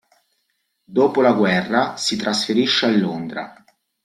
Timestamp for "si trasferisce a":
1.95-2.89